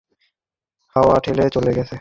হাওয়া 0.95 1.15
ঠেলে 1.19 1.45
চলে 1.49 1.71
গেছে। 1.73 1.89